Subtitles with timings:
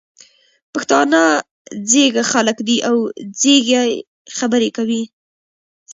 [0.73, 1.21] پښتانه
[1.89, 2.97] ځيږه خلګ دي او
[3.41, 3.83] ځیږې
[4.37, 5.03] خبري کوي.